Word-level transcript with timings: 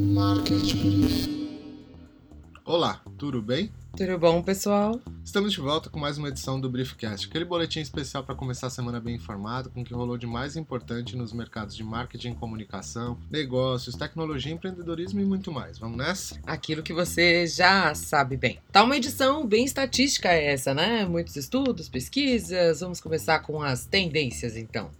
Marketing. 0.00 1.28
Olá, 2.64 3.02
tudo 3.18 3.42
bem? 3.42 3.70
Tudo 3.94 4.18
bom, 4.18 4.42
pessoal? 4.42 4.98
Estamos 5.22 5.52
de 5.52 5.60
volta 5.60 5.90
com 5.90 6.00
mais 6.00 6.16
uma 6.16 6.28
edição 6.28 6.58
do 6.58 6.70
Briefcast, 6.70 7.28
aquele 7.28 7.44
boletim 7.44 7.80
especial 7.80 8.24
para 8.24 8.34
começar 8.34 8.68
a 8.68 8.70
semana 8.70 8.98
bem 8.98 9.16
informado 9.16 9.68
com 9.68 9.82
o 9.82 9.84
que 9.84 9.92
rolou 9.92 10.16
de 10.16 10.26
mais 10.26 10.56
importante 10.56 11.16
nos 11.16 11.34
mercados 11.34 11.76
de 11.76 11.84
marketing, 11.84 12.32
comunicação, 12.32 13.18
negócios, 13.30 13.94
tecnologia, 13.94 14.52
empreendedorismo 14.52 15.20
e 15.20 15.24
muito 15.24 15.52
mais. 15.52 15.78
Vamos 15.78 15.98
nessa? 15.98 16.40
Aquilo 16.46 16.82
que 16.82 16.94
você 16.94 17.46
já 17.46 17.94
sabe 17.94 18.38
bem. 18.38 18.58
Tá 18.72 18.82
uma 18.82 18.96
edição 18.96 19.46
bem 19.46 19.66
estatística 19.66 20.30
essa, 20.30 20.72
né? 20.72 21.04
Muitos 21.04 21.36
estudos, 21.36 21.90
pesquisas. 21.90 22.80
Vamos 22.80 23.00
começar 23.00 23.40
com 23.40 23.62
as 23.62 23.84
tendências, 23.84 24.56
então. 24.56 24.90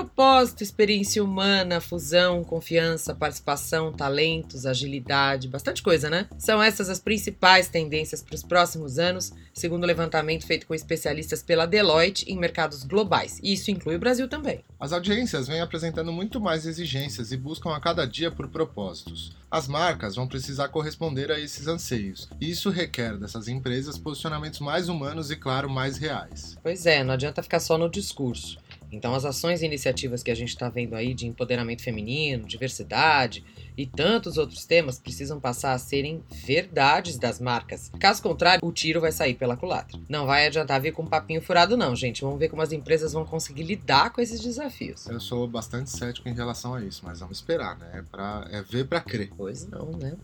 Propósito, 0.00 0.62
experiência 0.62 1.22
humana, 1.22 1.78
fusão, 1.78 2.42
confiança, 2.42 3.14
participação, 3.14 3.92
talentos, 3.92 4.64
agilidade, 4.64 5.46
bastante 5.46 5.82
coisa, 5.82 6.08
né? 6.08 6.26
São 6.38 6.62
essas 6.62 6.88
as 6.88 6.98
principais 6.98 7.68
tendências 7.68 8.22
para 8.22 8.34
os 8.34 8.42
próximos 8.42 8.98
anos, 8.98 9.30
segundo 9.52 9.84
o 9.84 9.86
levantamento 9.86 10.46
feito 10.46 10.66
com 10.66 10.74
especialistas 10.74 11.42
pela 11.42 11.66
Deloitte 11.66 12.24
em 12.32 12.38
mercados 12.38 12.82
globais. 12.82 13.38
E 13.42 13.52
isso 13.52 13.70
inclui 13.70 13.96
o 13.96 13.98
Brasil 13.98 14.26
também. 14.26 14.64
As 14.80 14.94
audiências 14.94 15.48
vêm 15.48 15.60
apresentando 15.60 16.10
muito 16.10 16.40
mais 16.40 16.64
exigências 16.64 17.30
e 17.30 17.36
buscam 17.36 17.74
a 17.74 17.80
cada 17.80 18.06
dia 18.06 18.30
por 18.30 18.48
propósitos. 18.48 19.36
As 19.50 19.68
marcas 19.68 20.14
vão 20.14 20.26
precisar 20.26 20.68
corresponder 20.68 21.30
a 21.30 21.38
esses 21.38 21.66
anseios, 21.66 22.26
e 22.40 22.48
isso 22.48 22.70
requer 22.70 23.18
dessas 23.18 23.48
empresas 23.48 23.98
posicionamentos 23.98 24.60
mais 24.60 24.88
humanos 24.88 25.30
e, 25.30 25.36
claro, 25.36 25.68
mais 25.68 25.98
reais. 25.98 26.56
Pois 26.62 26.86
é, 26.86 27.04
não 27.04 27.12
adianta 27.12 27.42
ficar 27.42 27.60
só 27.60 27.76
no 27.76 27.90
discurso. 27.90 28.58
Então, 28.92 29.14
as 29.14 29.24
ações 29.24 29.62
e 29.62 29.66
iniciativas 29.66 30.22
que 30.22 30.30
a 30.30 30.34
gente 30.34 30.48
está 30.48 30.68
vendo 30.68 30.94
aí 30.94 31.14
de 31.14 31.26
empoderamento 31.26 31.82
feminino, 31.82 32.46
diversidade 32.46 33.44
e 33.76 33.86
tantos 33.86 34.36
outros 34.36 34.64
temas 34.64 34.98
precisam 34.98 35.40
passar 35.40 35.72
a 35.72 35.78
serem 35.78 36.22
verdades 36.30 37.18
das 37.18 37.40
marcas. 37.40 37.90
Caso 37.98 38.22
contrário, 38.22 38.66
o 38.66 38.72
tiro 38.72 39.00
vai 39.00 39.12
sair 39.12 39.34
pela 39.34 39.56
culatra. 39.56 39.98
Não 40.08 40.26
vai 40.26 40.46
adiantar 40.46 40.80
vir 40.80 40.92
com 40.92 41.02
um 41.02 41.06
papinho 41.06 41.40
furado, 41.40 41.76
não, 41.76 41.94
gente. 41.94 42.22
Vamos 42.22 42.38
ver 42.38 42.48
como 42.48 42.62
as 42.62 42.72
empresas 42.72 43.12
vão 43.12 43.24
conseguir 43.24 43.62
lidar 43.62 44.10
com 44.10 44.20
esses 44.20 44.40
desafios. 44.40 45.06
Eu 45.06 45.20
sou 45.20 45.46
bastante 45.46 45.90
cético 45.90 46.28
em 46.28 46.34
relação 46.34 46.74
a 46.74 46.82
isso, 46.84 47.02
mas 47.04 47.20
vamos 47.20 47.38
esperar, 47.38 47.78
né? 47.78 47.90
É, 47.94 48.02
pra, 48.02 48.46
é 48.50 48.62
ver 48.62 48.86
para 48.86 49.00
crer. 49.00 49.30
Pois 49.36 49.66
não, 49.66 49.90
né? 49.92 50.16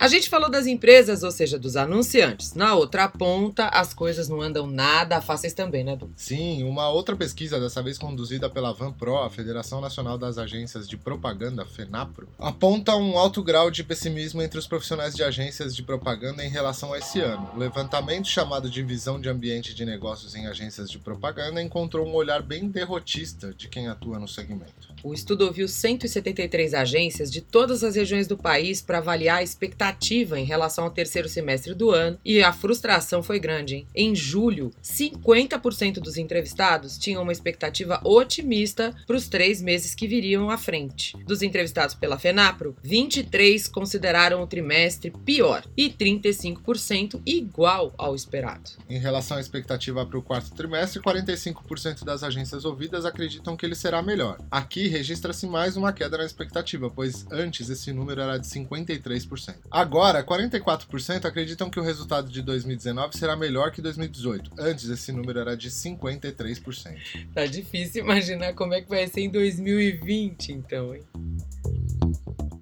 A 0.00 0.06
gente 0.06 0.30
falou 0.30 0.48
das 0.48 0.68
empresas, 0.68 1.24
ou 1.24 1.30
seja, 1.32 1.58
dos 1.58 1.76
anunciantes. 1.76 2.54
Na 2.54 2.76
outra 2.76 3.08
ponta, 3.08 3.66
as 3.66 3.92
coisas 3.92 4.28
não 4.28 4.40
andam 4.40 4.64
nada 4.64 5.20
fáceis 5.20 5.52
também, 5.52 5.82
né, 5.82 5.96
Du? 5.96 6.08
Sim, 6.14 6.62
uma 6.62 6.88
outra 6.88 7.16
pesquisa, 7.16 7.58
dessa 7.58 7.82
vez 7.82 7.98
conduzida 7.98 8.48
pela 8.48 8.72
Vanpro, 8.72 9.16
a 9.18 9.28
Federação 9.28 9.80
Nacional 9.80 10.16
das 10.16 10.38
Agências 10.38 10.88
de 10.88 10.96
Propaganda, 10.96 11.66
FENAPRO, 11.66 12.28
aponta 12.38 12.94
um 12.94 13.18
alto 13.18 13.42
grau 13.42 13.72
de 13.72 13.82
pessimismo 13.82 14.40
entre 14.40 14.56
os 14.56 14.68
profissionais 14.68 15.16
de 15.16 15.24
agências 15.24 15.74
de 15.74 15.82
propaganda 15.82 16.44
em 16.44 16.48
relação 16.48 16.92
a 16.92 16.98
esse 16.98 17.18
ano. 17.18 17.50
O 17.56 17.58
levantamento 17.58 18.28
chamado 18.28 18.70
de 18.70 18.84
Visão 18.84 19.20
de 19.20 19.28
Ambiente 19.28 19.74
de 19.74 19.84
Negócios 19.84 20.36
em 20.36 20.46
Agências 20.46 20.88
de 20.88 21.00
Propaganda 21.00 21.60
encontrou 21.60 22.06
um 22.06 22.14
olhar 22.14 22.40
bem 22.40 22.68
derrotista 22.68 23.52
de 23.52 23.66
quem 23.66 23.88
atua 23.88 24.20
no 24.20 24.28
segmento. 24.28 24.94
O 25.02 25.12
estudo 25.12 25.44
ouviu 25.44 25.66
173 25.66 26.72
agências 26.72 27.32
de 27.32 27.40
todas 27.40 27.82
as 27.82 27.96
regiões 27.96 28.28
do 28.28 28.38
país 28.38 28.80
para 28.80 28.98
avaliar 28.98 29.38
a 29.38 29.42
expectativa 29.42 29.87
em 30.36 30.44
relação 30.44 30.84
ao 30.84 30.90
terceiro 30.90 31.28
semestre 31.28 31.74
do 31.74 31.90
ano 31.90 32.18
e 32.24 32.42
a 32.42 32.52
frustração 32.52 33.22
foi 33.22 33.38
grande. 33.38 33.76
Hein? 33.76 33.88
Em 33.94 34.14
julho, 34.14 34.70
50% 34.82 35.94
dos 35.94 36.16
entrevistados 36.16 36.98
tinham 36.98 37.22
uma 37.22 37.32
expectativa 37.32 38.00
otimista 38.04 38.94
para 39.06 39.16
os 39.16 39.28
três 39.28 39.60
meses 39.60 39.94
que 39.94 40.06
viriam 40.06 40.50
à 40.50 40.56
frente. 40.56 41.16
Dos 41.24 41.42
entrevistados 41.42 41.94
pela 41.94 42.18
FENAPRO, 42.18 42.76
23 42.82 43.68
consideraram 43.68 44.42
o 44.42 44.46
trimestre 44.46 45.10
pior 45.24 45.64
e 45.76 45.90
35% 45.90 47.20
igual 47.26 47.94
ao 47.98 48.14
esperado. 48.14 48.70
Em 48.88 48.98
relação 48.98 49.36
à 49.36 49.40
expectativa 49.40 50.04
para 50.04 50.18
o 50.18 50.22
quarto 50.22 50.54
trimestre, 50.54 51.02
45% 51.02 52.04
das 52.04 52.22
agências 52.22 52.64
ouvidas 52.64 53.04
acreditam 53.04 53.56
que 53.56 53.66
ele 53.66 53.74
será 53.74 54.02
melhor. 54.02 54.38
Aqui 54.50 54.88
registra-se 54.88 55.46
mais 55.46 55.76
uma 55.76 55.92
queda 55.92 56.18
na 56.18 56.24
expectativa, 56.24 56.90
pois 56.90 57.26
antes 57.30 57.68
esse 57.68 57.92
número 57.92 58.20
era 58.20 58.38
de 58.38 58.46
53%. 58.46 59.56
Agora, 59.78 60.24
44% 60.24 61.24
acreditam 61.24 61.70
que 61.70 61.78
o 61.78 61.82
resultado 61.84 62.28
de 62.28 62.42
2019 62.42 63.16
será 63.16 63.36
melhor 63.36 63.70
que 63.70 63.80
2018. 63.80 64.50
Antes 64.58 64.88
esse 64.88 65.12
número 65.12 65.38
era 65.38 65.56
de 65.56 65.70
53%. 65.70 66.96
Tá 67.32 67.46
difícil 67.46 68.02
imaginar 68.02 68.54
como 68.54 68.74
é 68.74 68.80
que 68.80 68.88
vai 68.88 69.06
ser 69.06 69.20
em 69.20 69.30
2020, 69.30 70.48
então, 70.50 70.92
hein? 70.96 71.04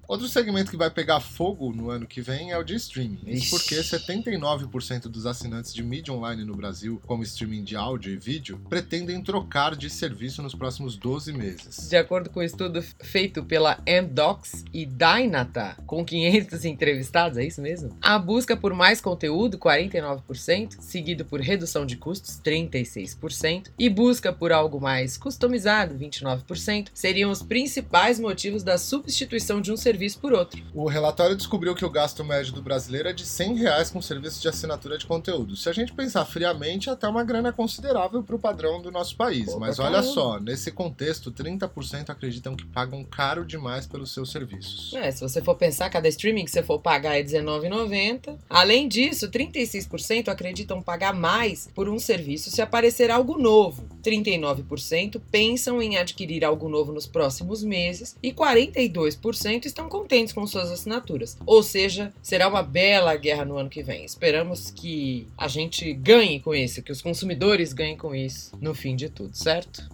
Outro 0.07 0.25
segmento 0.29 0.71
que 0.71 0.77
vai 0.77 0.89
pegar 0.89 1.19
fogo 1.19 1.73
no 1.73 1.89
ano 1.89 2.07
que 2.07 2.21
vem 2.21 2.51
é 2.51 2.57
o 2.57 2.63
de 2.63 2.75
streaming. 2.75 3.19
Isso 3.27 3.49
porque 3.49 3.75
79% 3.75 5.09
dos 5.09 5.25
assinantes 5.25 5.73
de 5.73 5.83
mídia 5.83 6.13
online 6.13 6.45
no 6.45 6.55
Brasil, 6.55 7.01
como 7.05 7.23
streaming 7.23 7.65
de 7.65 7.75
áudio 7.75 8.13
e 8.13 8.15
vídeo, 8.15 8.57
pretendem 8.69 9.21
trocar 9.21 9.75
de 9.75 9.89
serviço 9.89 10.41
nos 10.41 10.55
próximos 10.55 10.95
12 10.95 11.33
meses. 11.33 11.89
De 11.89 11.97
acordo 11.97 12.29
com 12.29 12.39
o 12.39 12.41
um 12.41 12.45
estudo 12.45 12.81
feito 13.01 13.43
pela 13.43 13.83
Amdocs 13.85 14.63
e 14.73 14.85
Dynata, 14.85 15.75
com 15.85 16.05
500 16.05 16.63
entrevistados, 16.63 17.37
é 17.37 17.45
isso 17.45 17.61
mesmo? 17.61 17.89
A 18.01 18.17
busca 18.17 18.55
por 18.55 18.73
mais 18.73 19.01
conteúdo, 19.01 19.57
49%, 19.57 20.77
seguido 20.79 21.25
por 21.25 21.41
redução 21.41 21.85
de 21.85 21.97
custos, 21.97 22.39
36%, 22.41 23.71
e 23.77 23.89
busca 23.89 24.31
por 24.31 24.53
algo 24.53 24.79
mais 24.79 25.17
customizado, 25.17 25.95
29%, 25.95 26.87
seriam 26.93 27.29
os 27.29 27.43
principais 27.43 28.21
motivos 28.21 28.63
da 28.63 28.77
substituição 28.77 29.59
de 29.59 29.69
um 29.69 29.75
serviço 29.75 29.96
serviço 29.97 30.19
por 30.19 30.31
outro. 30.31 30.61
O 30.73 30.87
relatório 30.87 31.35
descobriu 31.35 31.73
que 31.73 31.83
o 31.83 31.89
gasto 31.89 32.23
médio 32.23 32.53
do 32.53 32.61
brasileiro 32.61 33.09
é 33.09 33.13
de 33.13 33.25
100 33.25 33.55
reais 33.55 33.89
com 33.89 33.99
serviço 33.99 34.39
de 34.39 34.47
assinatura 34.47 34.97
de 34.97 35.07
conteúdo. 35.07 35.55
Se 35.55 35.67
a 35.67 35.73
gente 35.73 35.91
pensar 35.91 36.23
friamente, 36.23 36.89
até 36.89 37.07
uma 37.07 37.23
grana 37.23 37.51
considerável 37.51 38.21
para 38.21 38.35
o 38.35 38.39
padrão 38.39 38.79
do 38.79 38.91
nosso 38.91 39.15
país. 39.17 39.45
Pô, 39.45 39.59
Mas 39.59 39.79
olha 39.79 39.93
caramba. 39.93 40.13
só, 40.13 40.39
nesse 40.39 40.71
contexto, 40.71 41.31
30% 41.31 42.09
acreditam 42.09 42.55
que 42.55 42.65
pagam 42.65 43.03
caro 43.03 43.43
demais 43.43 43.87
pelos 43.87 44.13
seus 44.13 44.31
serviços. 44.31 44.93
É, 44.93 45.09
se 45.09 45.21
você 45.21 45.41
for 45.41 45.55
pensar, 45.55 45.89
cada 45.89 46.07
streaming 46.07 46.45
que 46.45 46.51
você 46.51 46.61
for 46.61 46.79
pagar 46.79 47.15
é 47.15 47.21
R$19,90. 47.21 48.37
Além 48.47 48.87
disso, 48.87 49.29
36% 49.29 50.27
acreditam 50.27 50.81
pagar 50.81 51.13
mais 51.13 51.67
por 51.73 51.89
um 51.89 51.97
serviço 51.97 52.51
se 52.51 52.61
aparecer 52.61 53.09
algo 53.09 53.37
novo. 53.37 53.87
39% 54.07 55.21
pensam 55.29 55.81
em 55.81 55.97
adquirir 55.97 56.45
algo 56.45 56.69
novo 56.69 56.93
nos 56.93 57.05
próximos 57.05 57.61
meses 57.61 58.15
e 58.23 58.31
42% 58.31 59.65
estão 59.65 59.89
contentes 59.89 60.31
com 60.31 60.47
suas 60.47 60.71
assinaturas. 60.71 61.37
Ou 61.45 61.61
seja, 61.61 62.13
será 62.21 62.47
uma 62.47 62.63
bela 62.63 63.13
guerra 63.17 63.43
no 63.43 63.57
ano 63.57 63.69
que 63.69 63.83
vem. 63.83 64.05
Esperamos 64.05 64.71
que 64.71 65.27
a 65.37 65.49
gente 65.49 65.91
ganhe 65.93 66.39
com 66.39 66.55
isso, 66.55 66.81
que 66.81 66.91
os 66.91 67.01
consumidores 67.01 67.73
ganhem 67.73 67.97
com 67.97 68.15
isso 68.15 68.55
no 68.61 68.73
fim 68.73 68.95
de 68.95 69.09
tudo, 69.09 69.35
certo? 69.35 69.89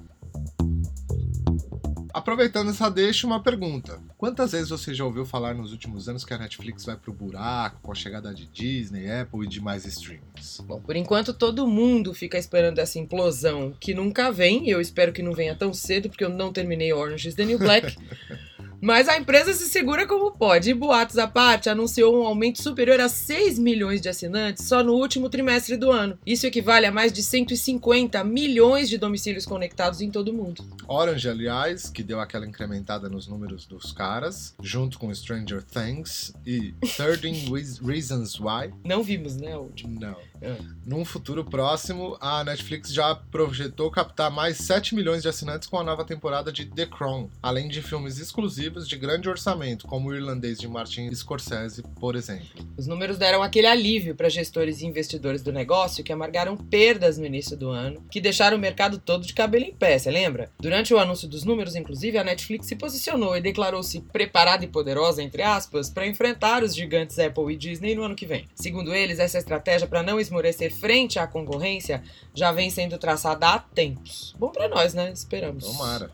Aproveitando 2.24 2.70
essa 2.70 2.90
deixa, 2.90 3.28
uma 3.28 3.44
pergunta. 3.44 4.02
Quantas 4.18 4.54
vezes 4.54 4.70
você 4.70 4.94
já 4.94 5.04
ouviu 5.04 5.26
falar 5.26 5.54
nos 5.54 5.74
últimos 5.74 6.08
anos 6.08 6.24
que 6.24 6.34
a 6.34 6.38
Netflix 6.38 6.86
vai 6.86 6.96
pro 6.96 7.12
buraco 7.12 7.82
com 7.82 7.92
a 7.92 7.96
chegada 7.96 8.34
de 8.34 8.48
Disney, 8.48 9.12
Apple 9.12 9.44
e 9.44 9.50
demais 9.50 9.84
streamings? 9.84 10.62
Bom, 10.66 10.80
por 10.80 10.96
enquanto 10.96 11.34
todo 11.34 11.68
mundo 11.68 12.14
fica 12.14 12.38
esperando 12.38 12.80
essa 12.80 12.98
implosão 12.98 13.76
que 13.78 13.94
nunca 13.94 14.32
vem, 14.32 14.66
e 14.66 14.70
eu 14.70 14.80
espero 14.80 15.12
que 15.12 15.22
não 15.22 15.34
venha 15.34 15.54
tão 15.54 15.74
cedo, 15.74 16.08
porque 16.08 16.24
eu 16.24 16.30
não 16.30 16.54
terminei 16.54 16.94
Orange 16.94 17.28
is 17.28 17.36
the 17.36 17.44
New 17.44 17.60
Black. 17.60 17.94
Mas 18.84 19.08
a 19.08 19.18
empresa 19.18 19.54
se 19.54 19.70
segura 19.70 20.06
como 20.06 20.34
pode. 20.34 20.70
E 20.70 20.74
boatos 20.74 21.18
à 21.18 21.26
parte, 21.26 21.70
anunciou 21.70 22.22
um 22.22 22.28
aumento 22.28 22.62
superior 22.62 23.00
a 23.00 23.08
6 23.08 23.58
milhões 23.58 24.02
de 24.02 24.10
assinantes 24.10 24.68
só 24.68 24.84
no 24.84 24.92
último 24.96 25.30
trimestre 25.30 25.78
do 25.78 25.90
ano. 25.90 26.20
Isso 26.26 26.46
equivale 26.46 26.86
a 26.86 26.92
mais 26.92 27.14
de 27.14 27.24
150 27.24 28.22
milhões 28.26 28.90
de 28.90 28.98
domicílios 28.98 29.46
conectados 29.46 30.02
em 30.02 30.12
todo 30.12 30.28
o 30.28 30.34
mundo. 30.34 30.66
Orange, 30.86 31.30
aliás, 31.30 31.90
que 31.90 32.04
deu 32.04 32.20
aquela 32.20 32.46
incrementada 32.46 33.08
nos 33.08 33.26
números 33.26 33.66
dos 33.66 33.94
caras, 33.94 34.54
junto 34.62 35.00
com 35.00 35.16
Stranger 35.16 35.64
Things 35.64 36.34
e 36.46 36.74
13 36.98 37.80
Reasons 37.82 38.38
Why. 38.38 38.74
Não 38.84 39.02
vimos, 39.02 39.38
né, 39.38 39.56
o 39.56 39.62
último? 39.62 39.98
Não. 39.98 40.18
É. 40.44 40.58
Num 40.86 41.06
futuro 41.06 41.46
próximo, 41.46 42.18
a 42.20 42.44
Netflix 42.44 42.94
já 42.94 43.16
projetou 43.16 43.90
captar 43.90 44.30
mais 44.30 44.58
7 44.58 44.94
milhões 44.94 45.22
de 45.22 45.30
assinantes 45.30 45.68
com 45.68 45.80
a 45.80 45.84
nova 45.84 46.04
temporada 46.04 46.52
de 46.52 46.66
The 46.66 46.86
Crown, 46.86 47.30
além 47.42 47.70
de 47.70 47.82
filmes 47.82 48.20
exclusivos 48.20 48.88
de 48.88 48.98
grande 48.98 49.30
orçamento, 49.30 49.88
como 49.88 50.10
o 50.10 50.16
irlandês 50.16 50.60
de 50.60 50.68
Martin 50.68 51.14
Scorsese, 51.14 51.84
por 52.00 52.16
exemplo. 52.16 52.48
Os 52.78 52.86
números 52.86 53.18
deram 53.18 53.42
aquele 53.42 53.68
alívio 53.68 54.16
para 54.16 54.28
gestores 54.28 54.82
e 54.82 54.86
investidores 54.86 55.42
do 55.42 55.54
negócio 55.54 56.04
que 56.04 56.12
amargaram 56.12 56.58
perdas 56.58 57.18
no 57.18 57.26
início 57.26 57.56
do 57.56 57.70
ano, 57.70 58.04
que 58.12 58.20
deixaram 58.20 58.58
o 58.58 58.60
mercado 58.60 58.98
todo 58.98 59.26
de 59.26 59.34
cabelo 59.34 59.66
em 59.66 59.74
pé, 59.74 59.98
você 59.98 60.12
lembra? 60.12 60.52
Durante 60.60 60.94
o 60.94 61.00
anúncio 61.00 61.28
dos 61.28 61.46
números, 61.46 61.76
inclusive, 61.76 62.18
a 62.18 62.24
Netflix 62.24 62.68
se 62.68 62.76
posicionou 62.76 63.38
e 63.38 63.42
declarou-se 63.42 64.02
preparada 64.02 64.66
e 64.66 64.68
poderosa, 64.68 65.24
entre 65.24 65.42
aspas, 65.42 65.90
para 65.90 66.08
enfrentar 66.08 66.64
os 66.64 66.76
gigantes 66.76 67.18
Apple 67.20 67.54
e 67.54 67.56
Disney 67.56 67.96
no 67.96 68.04
ano 68.04 68.16
que 68.16 68.26
vem. 68.26 68.48
Segundo 68.54 68.94
eles, 68.94 69.20
essa 69.20 69.38
estratégia 69.38 69.88
para 69.88 70.04
não 70.04 70.20
esmorecer 70.34 70.74
frente 70.74 71.20
à 71.20 71.28
concorrência 71.28 72.04
já 72.34 72.52
vem 72.52 72.70
sendo 72.70 72.98
traçada 72.98 73.48
há 73.48 73.60
tempos. 73.60 74.36
Bom 74.38 74.50
para 74.50 74.68
nós, 74.68 74.94
né? 74.94 75.12
Esperamos. 75.12 75.64
Tomara. 75.64 76.12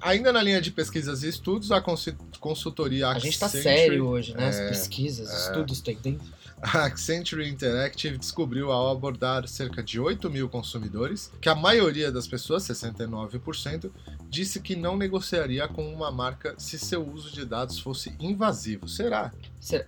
Ainda 0.00 0.32
na 0.32 0.42
linha 0.42 0.60
de 0.60 0.70
pesquisas 0.70 1.22
e 1.22 1.28
estudos, 1.28 1.72
a 1.72 1.82
consultoria 2.40 3.08
Accenture... 3.08 3.28
A 3.28 3.30
gente 3.30 3.38
tá 3.38 3.48
sério 3.48 4.06
hoje, 4.06 4.34
né? 4.34 4.48
As 4.48 4.56
é, 4.56 4.68
pesquisas, 4.68 5.30
é... 5.30 5.36
estudos 5.36 5.80
tendências. 5.80 6.36
A 6.62 6.86
Accenture 6.86 7.46
Interactive 7.46 8.16
descobriu 8.16 8.72
ao 8.72 8.90
abordar 8.90 9.46
cerca 9.46 9.82
de 9.82 10.00
8 10.00 10.30
mil 10.30 10.48
consumidores 10.48 11.30
que 11.38 11.50
a 11.50 11.54
maioria 11.54 12.10
das 12.10 12.26
pessoas, 12.26 12.62
69%, 12.62 13.90
disse 14.28 14.60
que 14.60 14.76
não 14.76 14.96
negociaria 14.96 15.66
com 15.68 15.86
uma 15.92 16.10
marca 16.10 16.54
se 16.58 16.78
seu 16.78 17.06
uso 17.06 17.32
de 17.32 17.44
dados 17.44 17.78
fosse 17.78 18.14
invasivo. 18.20 18.88
Será? 18.88 19.32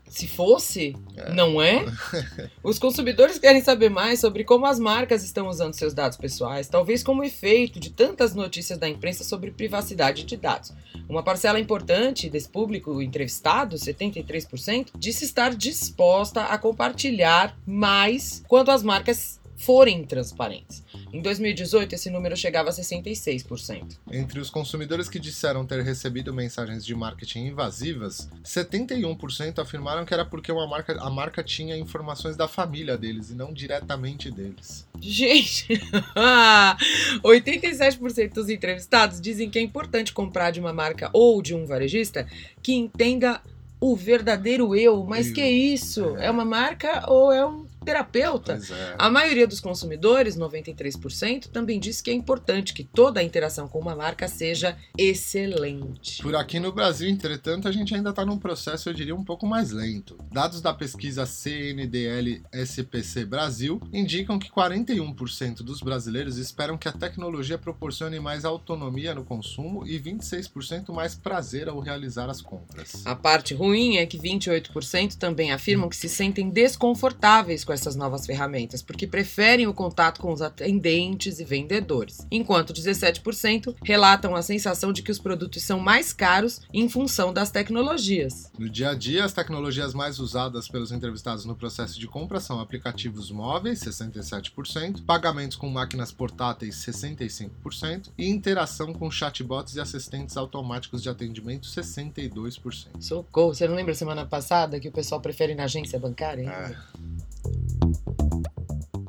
Se 0.08 0.26
fosse, 0.26 0.96
é. 1.16 1.32
não 1.32 1.62
é? 1.62 1.84
Os 2.62 2.78
consumidores 2.78 3.38
querem 3.38 3.62
saber 3.62 3.88
mais 3.88 4.20
sobre 4.20 4.42
como 4.44 4.66
as 4.66 4.78
marcas 4.78 5.22
estão 5.22 5.48
usando 5.48 5.74
seus 5.74 5.94
dados 5.94 6.16
pessoais, 6.16 6.68
talvez 6.68 7.02
como 7.02 7.22
efeito 7.22 7.78
de 7.78 7.90
tantas 7.90 8.34
notícias 8.34 8.78
da 8.78 8.88
imprensa 8.88 9.22
sobre 9.22 9.50
privacidade 9.50 10.24
de 10.24 10.36
dados. 10.36 10.72
Uma 11.08 11.22
parcela 11.22 11.60
importante 11.60 12.28
desse 12.28 12.48
público 12.48 13.00
entrevistado, 13.00 13.76
73%, 13.76 14.90
disse 14.96 15.24
estar 15.24 15.54
disposta 15.54 16.44
a 16.44 16.58
compartilhar 16.58 17.56
mais 17.64 18.42
quando 18.48 18.70
as 18.70 18.82
marcas 18.82 19.38
forem 19.58 20.04
transparentes. 20.04 20.84
Em 21.12 21.20
2018, 21.20 21.94
esse 21.94 22.10
número 22.10 22.36
chegava 22.36 22.70
a 22.70 22.72
66%. 22.72 23.98
Entre 24.10 24.38
os 24.38 24.50
consumidores 24.50 25.08
que 25.08 25.18
disseram 25.18 25.66
ter 25.66 25.82
recebido 25.82 26.32
mensagens 26.32 26.86
de 26.86 26.94
marketing 26.94 27.46
invasivas, 27.46 28.28
71% 28.44 29.58
afirmaram 29.58 30.04
que 30.04 30.14
era 30.14 30.24
porque 30.24 30.52
uma 30.52 30.66
marca, 30.66 30.96
a 31.00 31.10
marca 31.10 31.42
tinha 31.42 31.76
informações 31.76 32.36
da 32.36 32.46
família 32.46 32.96
deles 32.96 33.30
e 33.30 33.34
não 33.34 33.52
diretamente 33.52 34.30
deles. 34.30 34.86
Gente, 35.00 35.68
87% 37.22 38.32
dos 38.32 38.48
entrevistados 38.48 39.20
dizem 39.20 39.50
que 39.50 39.58
é 39.58 39.62
importante 39.62 40.12
comprar 40.12 40.52
de 40.52 40.60
uma 40.60 40.72
marca 40.72 41.10
ou 41.12 41.42
de 41.42 41.54
um 41.54 41.66
varejista 41.66 42.26
que 42.62 42.74
entenda 42.74 43.42
o 43.80 43.96
verdadeiro 43.96 44.74
eu. 44.74 45.04
Mas 45.04 45.28
eu. 45.28 45.34
que 45.34 45.44
isso? 45.44 46.16
É. 46.16 46.26
é 46.26 46.30
uma 46.30 46.44
marca 46.44 47.04
ou 47.10 47.32
é 47.32 47.44
um 47.46 47.67
terapeuta. 47.84 48.60
É. 48.70 48.94
A 48.98 49.10
maioria 49.10 49.46
dos 49.46 49.60
consumidores, 49.60 50.36
93%, 50.36 51.48
também 51.48 51.78
diz 51.78 52.00
que 52.00 52.10
é 52.10 52.12
importante 52.12 52.74
que 52.74 52.84
toda 52.84 53.20
a 53.20 53.22
interação 53.22 53.68
com 53.68 53.78
uma 53.78 53.94
marca 53.94 54.28
seja 54.28 54.76
excelente. 54.96 56.22
Por 56.22 56.34
aqui 56.36 56.58
no 56.60 56.72
Brasil, 56.72 57.08
entretanto, 57.08 57.68
a 57.68 57.72
gente 57.72 57.94
ainda 57.94 58.10
está 58.10 58.24
num 58.24 58.38
processo, 58.38 58.88
eu 58.88 58.94
diria, 58.94 59.14
um 59.14 59.24
pouco 59.24 59.46
mais 59.46 59.70
lento. 59.70 60.18
Dados 60.32 60.60
da 60.60 60.72
pesquisa 60.72 61.26
CNDL 61.26 62.42
SPC 62.52 63.24
Brasil 63.24 63.80
indicam 63.92 64.38
que 64.38 64.50
41% 64.50 65.62
dos 65.62 65.80
brasileiros 65.80 66.36
esperam 66.36 66.76
que 66.76 66.88
a 66.88 66.92
tecnologia 66.92 67.58
proporcione 67.58 68.20
mais 68.20 68.44
autonomia 68.44 69.14
no 69.14 69.24
consumo 69.24 69.86
e 69.86 69.98
26% 69.98 70.92
mais 70.92 71.14
prazer 71.14 71.68
ao 71.68 71.80
realizar 71.80 72.28
as 72.28 72.40
compras. 72.40 73.02
A 73.04 73.14
parte 73.14 73.54
ruim 73.54 73.96
é 73.96 74.06
que 74.06 74.18
28% 74.18 75.16
também 75.16 75.52
afirmam 75.52 75.88
que 75.88 75.96
se 75.96 76.08
sentem 76.08 76.50
desconfortáveis 76.50 77.64
com 77.68 77.72
essas 77.74 77.94
novas 77.94 78.24
ferramentas, 78.24 78.80
porque 78.80 79.06
preferem 79.06 79.66
o 79.66 79.74
contato 79.74 80.22
com 80.22 80.32
os 80.32 80.40
atendentes 80.40 81.38
e 81.38 81.44
vendedores, 81.44 82.26
enquanto 82.30 82.72
17% 82.72 83.76
relatam 83.84 84.34
a 84.34 84.40
sensação 84.40 84.90
de 84.90 85.02
que 85.02 85.10
os 85.12 85.18
produtos 85.18 85.62
são 85.62 85.78
mais 85.78 86.10
caros 86.10 86.62
em 86.72 86.88
função 86.88 87.30
das 87.30 87.50
tecnologias. 87.50 88.50
No 88.58 88.70
dia 88.70 88.88
a 88.90 88.94
dia, 88.94 89.22
as 89.22 89.34
tecnologias 89.34 89.92
mais 89.92 90.18
usadas 90.18 90.66
pelos 90.66 90.92
entrevistados 90.92 91.44
no 91.44 91.54
processo 91.54 92.00
de 92.00 92.08
compra 92.08 92.40
são 92.40 92.58
aplicativos 92.58 93.30
móveis, 93.30 93.80
67%, 93.80 95.04
pagamentos 95.04 95.58
com 95.58 95.68
máquinas 95.68 96.10
portáteis, 96.10 96.74
65%, 96.76 98.12
e 98.16 98.30
interação 98.30 98.94
com 98.94 99.10
chatbots 99.10 99.74
e 99.74 99.80
assistentes 99.80 100.38
automáticos 100.38 101.02
de 101.02 101.10
atendimento, 101.10 101.68
62%. 101.68 102.86
Socorro, 102.98 103.52
você 103.52 103.68
não 103.68 103.74
lembra 103.74 103.94
semana 103.94 104.24
passada 104.24 104.80
que 104.80 104.88
o 104.88 104.92
pessoal 104.92 105.20
prefere 105.20 105.54
na 105.54 105.64
agência 105.64 105.98
bancária? 105.98 106.48
É. 106.48 106.97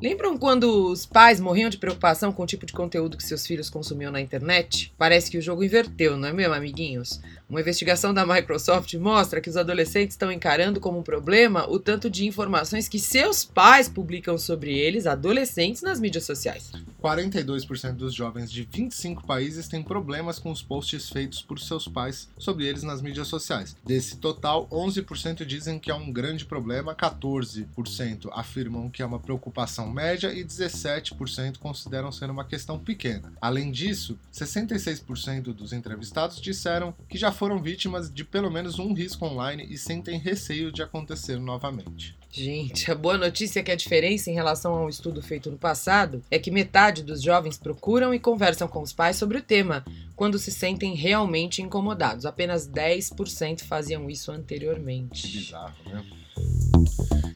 Lembram 0.02 0.38
quando 0.38 0.90
os 0.90 1.04
pais 1.04 1.38
morriam 1.38 1.68
de 1.68 1.76
preocupação 1.76 2.32
com 2.32 2.42
o 2.42 2.46
tipo 2.46 2.64
de 2.64 2.72
conteúdo 2.72 3.18
que 3.18 3.22
seus 3.22 3.46
filhos 3.46 3.68
consumiam 3.68 4.10
na 4.10 4.20
internet? 4.20 4.94
Parece 4.96 5.30
que 5.30 5.36
o 5.36 5.42
jogo 5.42 5.62
inverteu, 5.62 6.16
não 6.16 6.28
é 6.28 6.32
mesmo, 6.32 6.54
amiguinhos? 6.54 7.20
Uma 7.50 7.60
investigação 7.60 8.14
da 8.14 8.24
Microsoft 8.24 8.94
mostra 8.94 9.40
que 9.40 9.50
os 9.50 9.56
adolescentes 9.56 10.14
estão 10.14 10.30
encarando 10.30 10.78
como 10.78 11.00
um 11.00 11.02
problema 11.02 11.68
o 11.68 11.80
tanto 11.80 12.08
de 12.08 12.24
informações 12.24 12.88
que 12.88 13.00
seus 13.00 13.44
pais 13.44 13.88
publicam 13.88 14.38
sobre 14.38 14.78
eles, 14.78 15.04
adolescentes, 15.04 15.82
nas 15.82 15.98
mídias 15.98 16.22
sociais. 16.22 16.70
42% 17.02 17.94
dos 17.94 18.14
jovens 18.14 18.52
de 18.52 18.62
25 18.62 19.26
países 19.26 19.66
têm 19.66 19.82
problemas 19.82 20.38
com 20.38 20.52
os 20.52 20.62
posts 20.62 21.08
feitos 21.08 21.42
por 21.42 21.58
seus 21.58 21.88
pais 21.88 22.28
sobre 22.38 22.66
eles 22.66 22.84
nas 22.84 23.02
mídias 23.02 23.26
sociais. 23.26 23.74
Desse 23.84 24.18
total, 24.18 24.68
11% 24.68 25.44
dizem 25.44 25.80
que 25.80 25.90
é 25.90 25.94
um 25.94 26.12
grande 26.12 26.44
problema, 26.44 26.94
14% 26.94 28.28
afirmam 28.32 28.88
que 28.88 29.02
é 29.02 29.06
uma 29.06 29.18
preocupação 29.18 29.90
média 29.90 30.32
e 30.32 30.44
17% 30.44 31.58
consideram 31.58 32.12
ser 32.12 32.30
uma 32.30 32.44
questão 32.44 32.78
pequena. 32.78 33.32
Além 33.40 33.72
disso, 33.72 34.16
66% 34.32 35.52
dos 35.52 35.72
entrevistados 35.72 36.40
disseram 36.40 36.94
que 37.08 37.18
já 37.18 37.32
foram 37.40 37.58
vítimas 37.58 38.12
de 38.12 38.22
pelo 38.22 38.50
menos 38.50 38.78
um 38.78 38.92
risco 38.92 39.24
online 39.24 39.66
e 39.70 39.78
sentem 39.78 40.18
receio 40.18 40.70
de 40.70 40.82
acontecer 40.82 41.38
novamente. 41.38 42.14
Gente, 42.30 42.90
a 42.90 42.94
boa 42.94 43.16
notícia 43.16 43.60
é 43.60 43.62
que 43.62 43.70
a 43.70 43.76
diferença 43.76 44.30
em 44.30 44.34
relação 44.34 44.74
a 44.74 44.84
um 44.84 44.90
estudo 44.90 45.22
feito 45.22 45.50
no 45.50 45.56
passado 45.56 46.22
é 46.30 46.38
que 46.38 46.50
metade 46.50 47.02
dos 47.02 47.22
jovens 47.22 47.56
procuram 47.56 48.12
e 48.12 48.20
conversam 48.20 48.68
com 48.68 48.82
os 48.82 48.92
pais 48.92 49.16
sobre 49.16 49.38
o 49.38 49.42
tema 49.42 49.82
quando 50.14 50.38
se 50.38 50.50
sentem 50.50 50.94
realmente 50.94 51.62
incomodados. 51.62 52.26
Apenas 52.26 52.68
10% 52.68 53.62
faziam 53.62 54.10
isso 54.10 54.30
anteriormente. 54.30 55.26
Bizarro, 55.26 55.74
né? 55.86 56.04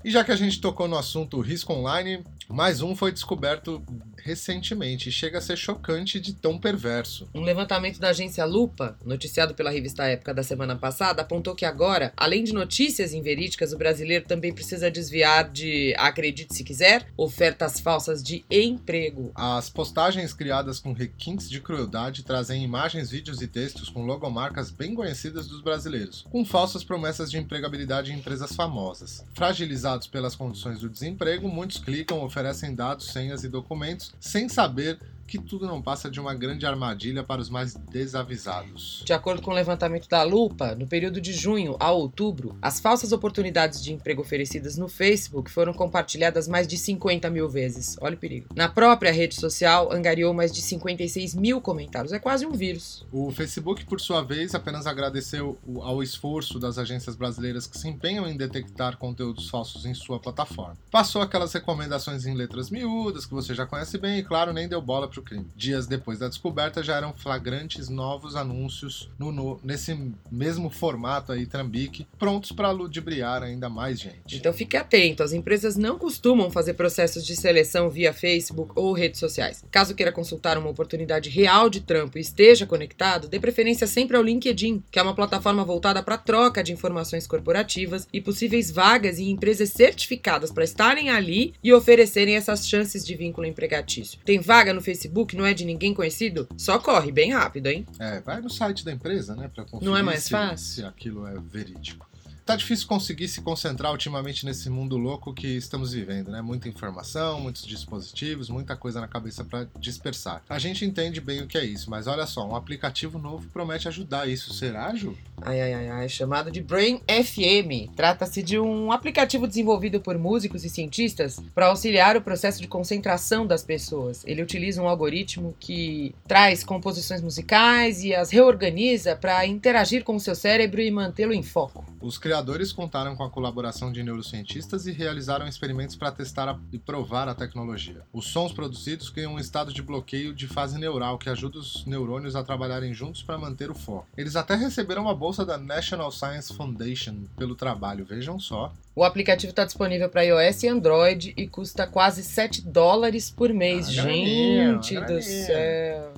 E 0.05 0.11
já 0.11 0.23
que 0.23 0.33
a 0.33 0.37
gente 0.37 0.61
tocou 0.61 0.87
no 0.87 0.99
assunto 0.99 1.41
risco 1.41 1.73
online, 1.73 2.23
mais 2.47 2.83
um 2.83 2.95
foi 2.95 3.11
descoberto 3.11 3.83
recentemente 4.25 5.11
e 5.11 5.13
chega 5.13 5.37
a 5.37 5.41
ser 5.41 5.57
chocante 5.57 6.19
de 6.19 6.33
tão 6.33 6.59
perverso. 6.59 7.29
Um 7.35 7.43
levantamento 7.43 8.01
da 8.01 8.09
agência 8.09 8.45
Lupa, 8.47 8.99
noticiado 9.05 9.55
pela 9.55 9.71
revista 9.71 10.05
Época 10.05 10.33
da 10.33 10.43
semana 10.43 10.75
passada, 10.75 11.21
apontou 11.21 11.55
que 11.55 11.67
agora, 11.67 12.13
além 12.17 12.43
de 12.43 12.55
notícias 12.55 13.13
inverídicas, 13.13 13.73
o 13.73 13.79
brasileiro 13.79 14.25
também 14.25 14.53
precisa 14.53 14.91
desviar 14.91 15.51
de, 15.51 15.95
acredite 15.99 16.55
se 16.55 16.65
quiser, 16.65 17.07
ofertas 17.17 17.79
falsas 17.79 18.23
de 18.23 18.45
emprego. 18.51 19.31
As 19.35 19.69
postagens 19.69 20.33
criadas 20.33 20.81
com 20.81 20.95
requintes 20.95 21.51
de 21.51 21.61
crueldade 21.61 22.25
trazem 22.25 22.65
imagens, 22.65 23.11
vídeos 23.11 23.43
e 23.43 23.47
textos 23.47 23.91
com 23.91 24.07
logomarcas 24.07 24.71
bem 24.71 24.95
conhecidas 24.95 25.47
dos 25.47 25.61
brasileiros, 25.61 26.27
com 26.31 26.45
falsas 26.47 26.83
promessas 26.83 27.31
de 27.31 27.37
empregabilidade 27.37 28.11
em 28.11 28.17
empresas 28.17 28.55
famosas. 28.55 29.23
Fragilizados 29.35 30.07
pelas 30.07 30.35
condições 30.35 30.81
do 30.81 30.89
desemprego, 30.89 31.47
muitos 31.47 31.77
clicam, 31.77 32.25
oferecem 32.25 32.75
dados, 32.75 33.09
senhas 33.09 33.45
e 33.45 33.49
documentos 33.49 34.14
sem 34.21 34.49
saber 34.49 34.99
que 35.27 35.39
tudo 35.39 35.67
não 35.67 35.81
passa 35.83 36.11
de 36.11 36.21
uma 36.21 36.35
grande 36.35 36.67
armadilha 36.67 37.23
para 37.23 37.41
os 37.41 37.49
mais 37.49 37.75
desavisados. 37.75 39.03
De 39.05 39.13
acordo 39.13 39.43
com 39.43 39.51
o 39.51 39.55
levantamento 39.55 40.09
da 40.09 40.23
Lupa, 40.23 40.75
no 40.75 40.87
período 40.87 41.21
de 41.21 41.33
junho 41.33 41.77
a 41.81 41.91
outubro, 41.91 42.57
as 42.61 42.81
falsas 42.81 43.13
oportunidades 43.13 43.83
de 43.83 43.93
emprego 43.93 44.23
oferecidas 44.23 44.77
no 44.77 44.89
Facebook 44.89 45.51
foram 45.51 45.73
compartilhadas 45.73 46.49
mais 46.49 46.67
de 46.67 46.77
50 46.77 47.31
mil 47.31 47.49
vezes. 47.49 47.97
Olha 48.01 48.15
o 48.15 48.19
perigo. 48.19 48.49
Na 48.55 48.69
própria 48.69 49.13
rede 49.13 49.35
social, 49.35 49.93
angariou 49.93 50.35
mais 50.35 50.53
de 50.53 50.61
56 50.63 51.35
mil 51.35 51.61
comentários. 51.61 52.13
É 52.13 52.19
quase 52.19 52.47
um 52.47 52.53
vírus. 52.53 53.07
O 53.13 53.31
Facebook, 53.31 53.85
por 53.87 54.01
sua 54.01 54.23
vez, 54.23 54.55
apenas 54.55 54.87
agradeceu 54.87 55.59
ao 55.83 56.03
esforço 56.03 56.59
das 56.59 56.79
agências 56.79 57.17
brasileiras 57.17 57.67
que 57.67 57.79
se 57.79 57.89
empenham 57.89 58.27
em 58.27 58.37
detectar 58.37 58.97
conteúdos 58.99 59.49
falsos 59.49 59.87
em 59.87 59.95
sua 59.95 60.19
plataforma. 60.19 60.77
Passou 60.91 61.23
aquelas 61.23 61.53
recomendações 61.53 62.27
em 62.27 62.35
letras 62.35 62.71
miúdas 62.71 63.27
que 63.27 63.35
você 63.35 63.55
já 63.55 63.67
conhece 63.67 63.99
bem 63.99 64.19
e, 64.19 64.23
claro, 64.23 64.53
nem 64.53 64.69
deu 64.69 64.81
bola 64.81 65.09
para 65.15 65.21
o 65.21 65.25
crime. 65.25 65.47
Dias 65.57 65.87
depois 65.87 66.19
da 66.19 66.29
descoberta, 66.29 66.83
já 66.83 66.97
eram 66.97 67.13
flagrantes 67.13 67.89
novos 67.89 68.35
anúncios 68.35 69.11
no, 69.19 69.31
no 69.31 69.61
nesse 69.63 69.97
mesmo 70.31 70.69
formato 70.69 71.33
aí, 71.33 71.47
Trambique, 71.47 72.07
prontos 72.19 72.53
para 72.53 72.71
ludibriar 72.71 73.43
ainda 73.43 73.69
mais 73.69 74.01
gente. 74.01 74.37
Então 74.37 74.53
fique 74.53 74.77
atento, 74.77 75.23
as 75.23 75.33
empresas 75.33 75.77
não 75.77 75.99
costumam 75.99 76.51
fazer 76.51 76.75
processos 76.75 77.25
de 77.25 77.37
seleção 77.37 77.89
via 77.89 78.13
Facebook 78.13 78.73
ou 78.75 78.93
redes 78.93 79.21
sociais. 79.21 79.65
Caso 79.71 79.95
queira 79.95 80.13
consultar 80.13 80.59
uma 80.59 80.71
oportunidade 80.71 81.31
real 81.31 81.71
de 81.71 81.81
trampo 81.81 82.19
e 82.19 82.21
esteja 82.21 82.67
conectado, 82.67 83.29
dê 83.29 83.39
preferência 83.39 83.87
sempre 83.87 84.17
ao 84.17 84.23
LinkedIn, 84.23 84.83
que 84.91 84.99
é 84.99 85.03
uma 85.03 85.15
plataforma 85.15 85.65
voltada 85.65 86.03
para 86.03 86.19
troca 86.19 86.63
de 86.63 86.73
informações 86.73 87.27
corporativas 87.27 88.09
e 88.13 88.21
possíveis 88.21 88.71
vagas 88.71 89.19
em 89.19 89.31
empresas 89.31 89.71
certificadas 89.71 90.51
para 90.51 90.65
estarem 90.65 91.11
ali 91.11 91.55
e 91.63 91.73
oferecerem 91.73 92.37
essas 92.37 92.67
chances 92.69 93.05
de 93.05 93.15
vínculo 93.15 93.47
empregatício. 93.47 94.19
Tem 94.25 94.41
vaga 94.41 94.73
no 94.73 94.81
Facebook 94.81 95.04
Facebook 95.05 95.37
não 95.37 95.45
é 95.45 95.55
de 95.55 95.65
ninguém 95.65 95.93
conhecido, 95.93 96.49
só 96.57 96.79
corre 96.79 97.13
bem 97.13 97.33
rápido, 97.33 97.67
hein? 97.67 97.87
É, 97.99 98.21
vai 98.21 98.41
no 98.41 98.51
site 98.51 98.85
da 98.85 98.93
empresa, 98.93 99.35
né, 99.35 99.51
para 99.53 99.65
conferir 99.65 99.89
não 99.89 99.97
é 99.97 100.03
mais 100.03 100.25
se, 100.25 100.31
fácil? 100.31 100.67
se 100.67 100.85
aquilo 100.85 101.27
é 101.27 101.35
verídico. 101.39 102.09
Tá 102.45 102.57
difícil 102.57 102.87
conseguir 102.87 103.27
se 103.27 103.41
concentrar 103.41 103.91
ultimamente 103.91 104.45
nesse 104.45 104.69
mundo 104.69 104.99
louco 104.99 105.33
que 105.33 105.47
estamos 105.47 105.95
vivendo, 105.95 106.31
né? 106.31 106.43
Muita 106.43 106.69
informação, 106.69 107.41
muitos 107.41 107.65
dispositivos, 107.65 108.51
muita 108.51 108.77
coisa 108.77 109.01
na 109.01 109.09
cabeça 109.09 109.43
para 109.43 109.67
dispersar. 109.79 110.43
A 110.47 110.59
gente 110.59 110.85
entende 110.85 111.23
bem 111.23 111.41
o 111.41 111.47
que 111.47 111.57
é 111.57 111.65
isso, 111.65 111.89
mas 111.89 112.07
olha 112.07 112.27
só, 112.27 112.47
um 112.47 112.55
aplicativo 112.55 113.19
novo 113.19 113.49
promete 113.49 113.89
ajudar 113.89 114.29
isso. 114.29 114.53
Será, 114.53 114.95
Ju? 114.95 115.17
Ai, 115.41 115.59
ai, 115.59 115.73
ai, 115.73 115.89
ai, 115.89 116.09
chamado 116.09 116.51
de 116.51 116.61
Brain 116.61 117.01
FM. 117.09 117.91
Trata-se 117.97 118.43
de 118.43 118.59
um 118.59 118.93
aplicativo 118.93 119.49
desenvolvido 119.49 119.99
por 119.99 120.19
músicos 120.19 120.67
e 120.67 120.69
cientistas 120.69 121.41
para 121.55 121.69
auxiliar 121.69 122.15
o 122.15 122.21
processo 122.21 122.61
de 122.61 122.69
concentração 122.69 123.47
das 123.47 123.63
pessoas. 123.63 124.23
Ele 124.27 124.43
utiliza 124.43 124.83
um 124.83 124.89
algoritmo 124.89 125.57
que 125.59 126.15
traz 126.29 126.63
composições 126.63 127.23
musicais 127.23 128.05
e 128.05 128.15
as 128.15 128.31
reorganiza 128.31 129.17
para 129.17 129.47
interagir 129.47 130.05
com 130.05 130.17
o 130.17 130.21
seu 130.21 130.35
cérebro 130.35 130.83
e 130.83 130.91
mantê-lo 130.91 131.33
em 131.33 131.43
foco. 131.43 131.83
Os 132.03 132.19
criadores 132.19 132.34
contaram 132.73 133.15
com 133.15 133.23
a 133.23 133.31
colaboração 133.31 133.93
de 133.93 134.03
neurocientistas 134.03 134.87
e 134.87 134.93
realizaram 134.93 135.47
experimentos 135.47 135.95
para 135.97 136.11
testar 136.11 136.49
a- 136.49 136.59
e 136.73 136.79
provar 136.79 137.29
a 137.29 137.35
tecnologia. 137.35 138.03
Os 138.13 138.27
sons 138.29 138.53
produzidos 138.53 139.09
criam 139.11 139.35
um 139.35 139.39
estado 139.39 139.73
de 139.73 139.83
bloqueio 139.83 140.35
de 140.35 140.47
fase 140.49 140.79
neural 140.79 141.19
que 141.19 141.29
ajuda 141.29 141.59
os 141.59 141.85
neurônios 141.87 142.35
a 142.35 142.43
trabalharem 142.43 142.93
juntos 142.93 143.23
para 143.23 143.39
manter 143.39 143.71
o 143.71 143.75
foco. 143.75 144.07
Eles 144.17 144.37
até 144.37 144.55
receberam 144.55 145.03
uma 145.03 145.15
bolsa 145.15 145.45
da 145.45 145.57
National 145.59 146.11
Science 146.11 146.53
Foundation 146.55 147.17
pelo 147.37 147.55
trabalho, 147.55 148.05
vejam 148.05 148.39
só. 148.41 148.73
O 148.97 149.03
aplicativo 149.05 149.51
está 149.51 149.65
disponível 149.65 150.09
para 150.09 150.23
iOS 150.25 150.63
e 150.63 150.69
Android 150.69 151.35
e 151.37 151.49
custa 151.49 151.87
quase 151.87 152.23
7 152.23 152.63
dólares 152.63 153.29
por 153.29 153.53
mês. 153.53 153.89
Ah, 153.89 154.03
graninha, 154.03 154.73
Gente 154.75 154.95
do 154.95 155.01
graninha. 155.01 155.23
céu. 155.23 156.14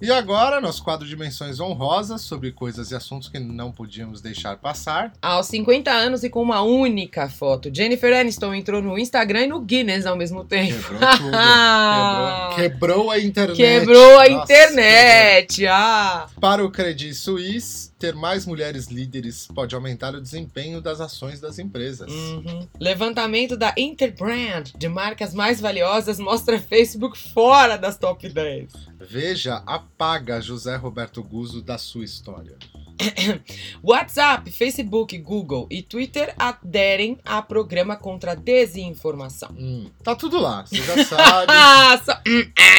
E 0.00 0.12
agora, 0.12 0.60
nosso 0.60 0.84
quadro 0.84 1.04
de 1.08 1.16
menções 1.16 1.58
honrosas 1.58 2.20
sobre 2.22 2.52
coisas 2.52 2.92
e 2.92 2.94
assuntos 2.94 3.28
que 3.28 3.40
não 3.40 3.72
podíamos 3.72 4.20
deixar 4.20 4.56
passar. 4.56 5.12
Aos 5.20 5.48
50 5.48 5.90
anos 5.90 6.22
e 6.22 6.30
com 6.30 6.40
uma 6.40 6.62
única 6.62 7.28
foto, 7.28 7.68
Jennifer 7.74 8.16
Aniston 8.16 8.54
entrou 8.54 8.80
no 8.80 8.96
Instagram 8.96 9.42
e 9.42 9.46
no 9.48 9.60
Guinness 9.60 10.06
ao 10.06 10.16
mesmo 10.16 10.44
tempo. 10.44 10.72
Quebrou 10.72 11.00
tudo. 11.16 11.30
Quebrou, 12.54 12.54
quebrou 12.54 13.10
a 13.10 13.18
internet. 13.18 13.56
Quebrou 13.56 14.20
a 14.20 14.28
Nossa, 14.28 14.52
internet! 14.52 15.66
Ah! 15.66 16.26
Para 16.40 16.64
o 16.64 16.70
Credit 16.70 17.14
Suisse, 17.14 17.90
ter 17.98 18.14
mais 18.14 18.46
mulheres 18.46 18.86
líderes 18.86 19.46
pode 19.46 19.74
aumentar 19.74 20.14
o 20.14 20.20
desempenho 20.20 20.80
das 20.80 21.00
ações 21.00 21.40
das 21.40 21.58
empresas. 21.58 22.10
Uhum. 22.10 22.68
Levantamento 22.78 23.56
da 23.56 23.74
Interbrand 23.76 24.64
de 24.76 24.88
marcas 24.88 25.34
mais 25.34 25.60
valiosas 25.60 26.18
mostra 26.18 26.60
Facebook 26.60 27.18
fora 27.18 27.76
das 27.76 27.98
top 27.98 28.28
10. 28.28 28.72
Veja, 29.00 29.62
apaga 29.66 30.40
José 30.40 30.76
Roberto 30.76 31.22
Guzzo 31.22 31.62
da 31.62 31.78
sua 31.78 32.04
história. 32.04 32.56
WhatsApp, 33.82 34.50
Facebook, 34.50 35.16
Google 35.18 35.66
e 35.70 35.82
Twitter 35.82 36.34
aderem 36.38 37.18
a 37.24 37.40
programa 37.42 37.96
contra 37.96 38.32
a 38.32 38.34
desinformação. 38.34 39.50
Hum, 39.58 39.88
tá 40.02 40.14
tudo 40.14 40.38
lá, 40.40 40.64
você 40.66 40.76
já 40.82 40.96
sabe. 41.04 41.46
Ah. 41.48 42.00